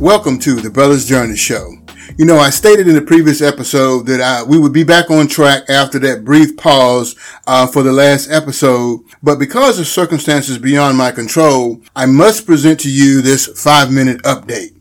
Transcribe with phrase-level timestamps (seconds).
[0.00, 1.74] Welcome to the Brothers Journey Show.
[2.16, 5.28] You know, I stated in the previous episode that I, we would be back on
[5.28, 7.14] track after that brief pause
[7.46, 12.80] uh, for the last episode, but because of circumstances beyond my control, I must present
[12.80, 14.74] to you this five minute update.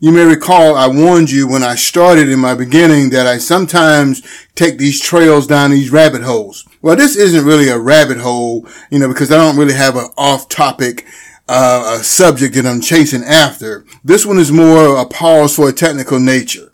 [0.00, 4.20] You may recall I warned you when I started in my beginning that I sometimes
[4.56, 6.66] take these trails down these rabbit holes.
[6.82, 10.10] Well, this isn't really a rabbit hole, you know, because I don't really have an
[10.18, 11.06] off topic
[11.48, 13.84] uh, a subject that I'm chasing after.
[14.04, 16.72] This one is more a pause for a technical nature.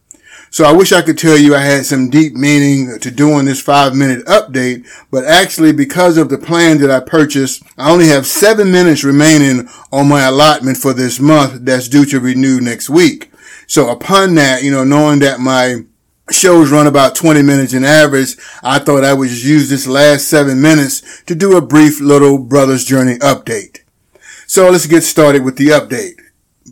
[0.50, 3.62] So I wish I could tell you I had some deep meaning to doing this
[3.62, 8.26] five minute update, but actually because of the plan that I purchased, I only have
[8.26, 13.32] seven minutes remaining on my allotment for this month that's due to renew next week.
[13.66, 15.84] So upon that, you know, knowing that my
[16.30, 20.28] shows run about 20 minutes in average, I thought I would just use this last
[20.28, 23.81] seven minutes to do a brief little brother's journey update.
[24.52, 26.20] So let's get started with the update.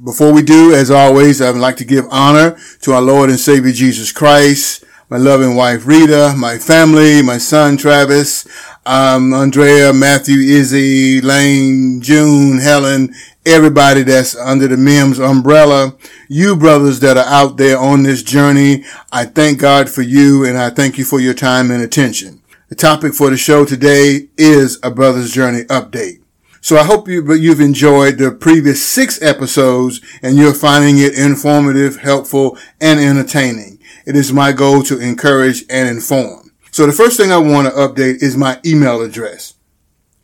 [0.05, 3.41] Before we do, as always, I would like to give honor to our Lord and
[3.41, 8.47] Savior Jesus Christ, my loving wife Rita, my family, my son Travis,
[8.85, 13.15] um, Andrea, Matthew, Izzy, Lane, June, Helen,
[13.47, 15.97] everybody that's under the MIMS umbrella,
[16.29, 18.85] you brothers that are out there on this journey.
[19.11, 22.43] I thank God for you and I thank you for your time and attention.
[22.69, 26.20] The topic for the show today is a brother's journey update.
[26.61, 31.97] So I hope you, you've enjoyed the previous six episodes and you're finding it informative,
[31.97, 33.79] helpful, and entertaining.
[34.07, 36.53] It is my goal to encourage and inform.
[36.71, 39.55] So the first thing I want to update is my email address.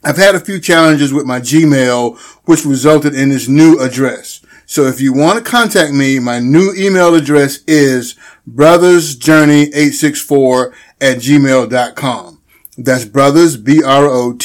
[0.04, 4.40] I've had a few challenges with my Gmail, which resulted in this new address.
[4.66, 8.14] So if you want to contact me, my new email address is
[8.48, 12.36] brothersjourney864 at gmail.com.
[12.78, 14.42] That's brothers, B-R-O-T-H-E-R-S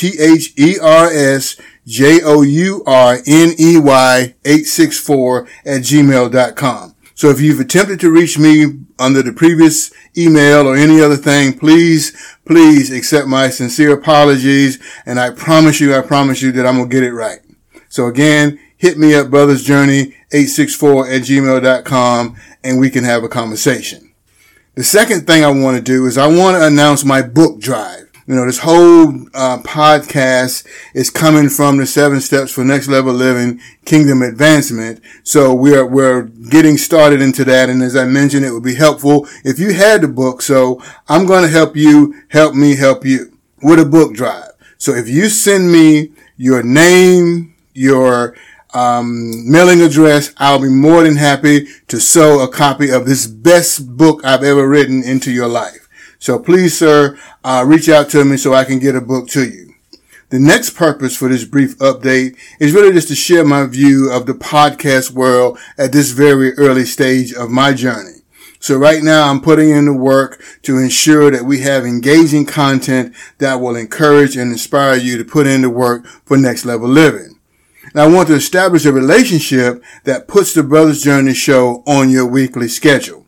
[1.86, 2.86] J-O-U-R-N-E-Y
[4.46, 6.96] 864 at gmail.com.
[7.16, 11.58] So if you've attempted to reach me under the previous email or any other thing,
[11.58, 14.80] please, please accept my sincere apologies.
[15.06, 17.40] And I promise you, I promise you that I'm going to get it right.
[17.90, 23.30] So again, hit me up, Brothers Journey 864 at gmail.com and we can have a
[23.30, 24.14] conversation.
[24.76, 28.11] The second thing I want to do is I want to announce my book drive.
[28.28, 33.14] You know, this whole uh, podcast is coming from the seven steps for next level
[33.14, 35.02] living, kingdom advancement.
[35.24, 39.28] So we're we're getting started into that, and as I mentioned, it would be helpful
[39.44, 40.42] if you had the book.
[40.42, 44.52] So I'm going to help you, help me, help you with a book drive.
[44.78, 48.36] So if you send me your name, your
[48.74, 53.98] um, mailing address, I'll be more than happy to sow a copy of this best
[53.98, 55.88] book I've ever written into your life.
[56.22, 59.44] So please, sir, uh, reach out to me so I can get a book to
[59.44, 59.74] you.
[60.30, 64.28] The next purpose for this brief update is really just to share my view of
[64.28, 68.20] the podcast world at this very early stage of my journey.
[68.60, 73.16] So right now I'm putting in the work to ensure that we have engaging content
[73.40, 77.40] that will encourage and inspire you to put in the work for next level living.
[77.94, 82.28] And I want to establish a relationship that puts the Brothers Journey show on your
[82.28, 83.26] weekly schedule.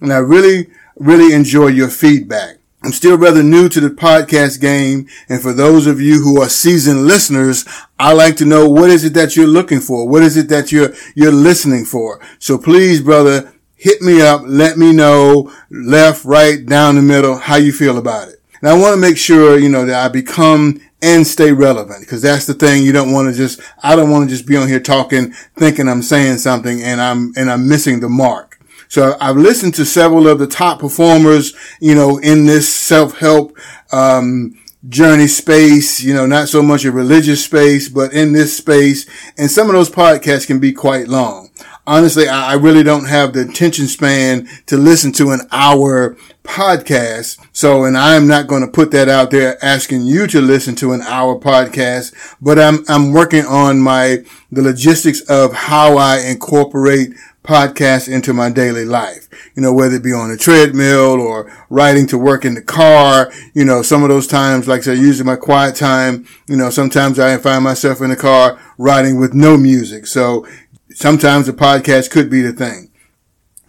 [0.00, 2.58] And I really really enjoy your feedback.
[2.82, 5.08] I'm still rather new to the podcast game.
[5.28, 7.64] And for those of you who are seasoned listeners,
[7.98, 10.08] I like to know what is it that you're looking for?
[10.08, 12.20] What is it that you're, you're listening for?
[12.38, 14.42] So please, brother, hit me up.
[14.44, 18.40] Let me know left, right, down the middle, how you feel about it.
[18.60, 22.22] And I want to make sure, you know, that I become and stay relevant because
[22.22, 22.84] that's the thing.
[22.84, 25.88] You don't want to just, I don't want to just be on here talking, thinking
[25.88, 28.45] I'm saying something and I'm, and I'm missing the mark.
[28.88, 33.56] So I've listened to several of the top performers, you know, in this self-help,
[33.92, 34.56] um,
[34.88, 39.06] journey space, you know, not so much a religious space, but in this space.
[39.36, 41.50] And some of those podcasts can be quite long.
[41.88, 47.38] Honestly, I really don't have the attention span to listen to an hour podcast.
[47.52, 50.92] So, and I'm not going to put that out there asking you to listen to
[50.92, 57.10] an hour podcast, but I'm, I'm working on my, the logistics of how I incorporate
[57.46, 59.28] podcasts into my daily life.
[59.54, 63.32] You know, whether it be on a treadmill or riding to work in the car,
[63.54, 66.70] you know, some of those times, like I said, using my quiet time, you know,
[66.70, 70.06] sometimes I find myself in the car riding with no music.
[70.06, 70.46] So
[70.90, 72.90] sometimes the podcast could be the thing.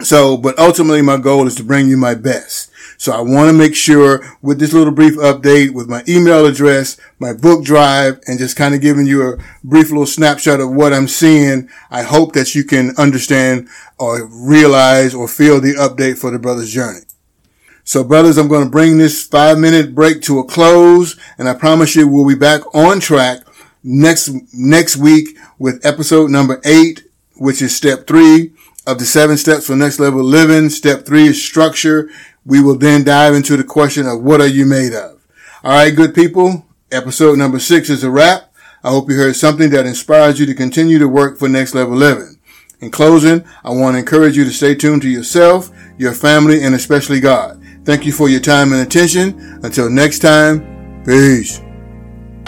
[0.01, 2.71] So, but ultimately my goal is to bring you my best.
[2.99, 6.97] So I want to make sure with this little brief update with my email address,
[7.19, 10.93] my book drive, and just kind of giving you a brief little snapshot of what
[10.93, 11.69] I'm seeing.
[11.91, 16.71] I hope that you can understand or realize or feel the update for the brother's
[16.71, 17.01] journey.
[17.83, 21.53] So brothers, I'm going to bring this five minute break to a close and I
[21.53, 23.39] promise you we'll be back on track
[23.83, 27.03] next, next week with episode number eight,
[27.35, 28.53] which is step three
[28.87, 30.69] of the seven steps for next level living.
[30.69, 32.09] Step three is structure.
[32.45, 35.21] We will then dive into the question of what are you made of?
[35.63, 36.65] All right, good people.
[36.91, 38.53] Episode number six is a wrap.
[38.83, 41.97] I hope you heard something that inspires you to continue to work for next level
[41.97, 42.39] living.
[42.79, 46.73] In closing, I want to encourage you to stay tuned to yourself, your family, and
[46.73, 47.61] especially God.
[47.83, 49.59] Thank you for your time and attention.
[49.63, 51.59] Until next time, peace.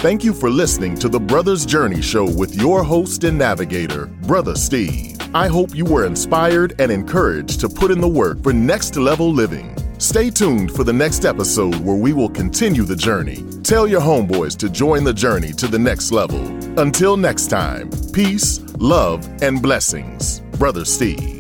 [0.02, 4.56] Thank you for listening to the Brothers Journey Show with your host and navigator, Brother
[4.56, 5.18] Steve.
[5.36, 9.30] I hope you were inspired and encouraged to put in the work for next level
[9.30, 9.76] living.
[9.98, 13.44] Stay tuned for the next episode where we will continue the journey.
[13.62, 16.48] Tell your homeboys to join the journey to the next level.
[16.80, 20.40] Until next time, peace, love, and blessings.
[20.58, 21.39] Brother Steve.